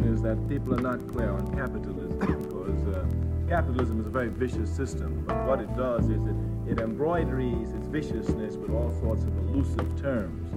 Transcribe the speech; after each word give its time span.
is 0.00 0.22
that 0.22 0.48
people 0.48 0.74
are 0.74 0.80
not 0.80 1.06
clear 1.12 1.30
on 1.30 1.46
capitalism 1.54 2.18
because 2.18 2.86
uh, 2.88 3.04
capitalism 3.48 4.00
is 4.00 4.06
a 4.06 4.10
very 4.10 4.28
vicious 4.28 4.74
system. 4.74 5.24
But 5.26 5.46
what 5.46 5.60
it 5.60 5.76
does 5.76 6.08
is 6.08 6.24
it, 6.26 6.36
it 6.66 6.78
embroideries 6.80 7.72
its 7.72 7.86
viciousness 7.88 8.56
with 8.56 8.70
all 8.70 8.90
sorts 9.00 9.24
of 9.24 9.36
elusive 9.38 10.00
terms. 10.00 10.48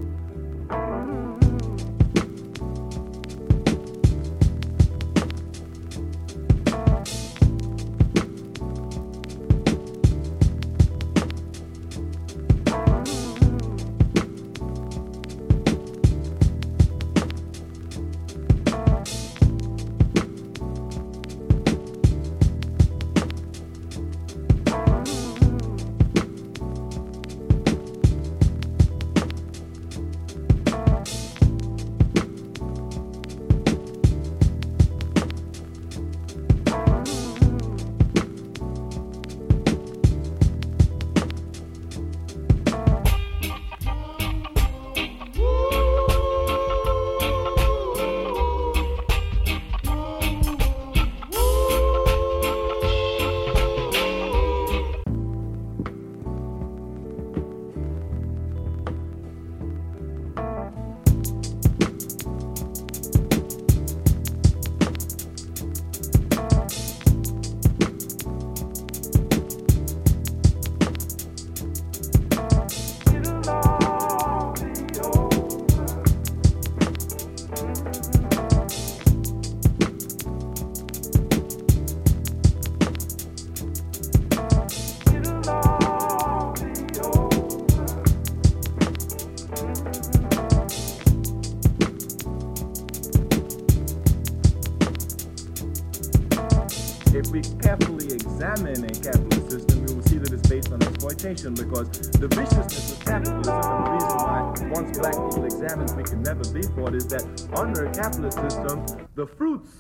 If 97.15 97.27
we 97.27 97.41
carefully 97.61 98.07
examine 98.07 98.83
a 98.83 98.89
capitalist 98.89 99.49
system, 99.49 99.85
we 99.85 99.93
will 99.93 100.03
see 100.03 100.17
that 100.17 100.33
it's 100.33 100.49
based 100.49 100.73
on 100.73 100.83
exploitation 100.83 101.53
because 101.53 101.89
the 102.11 102.27
viciousness 102.27 102.91
of 102.91 103.05
capitalism 103.05 103.53
and 103.53 103.85
the 103.85 103.91
reason 103.91 104.17
why 104.17 104.53
once 104.73 104.97
black 104.97 105.13
people 105.13 105.45
examine 105.45 105.95
we 105.95 106.03
can 106.03 106.21
never 106.23 106.43
be 106.51 106.61
for 106.75 106.89
it 106.89 106.95
is 106.95 107.07
that 107.07 107.23
under 107.55 107.85
a 107.85 107.93
capitalist 107.93 108.37
system, 108.41 108.85
the 109.15 109.25
fruits 109.25 109.71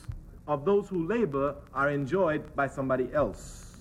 of 0.47 0.63
those 0.63 0.87
who 0.87 1.05
labor 1.07 1.55
are 1.73 1.89
enjoyed 1.89 2.55
by 2.55 2.67
somebody 2.67 3.09
else. 3.13 3.74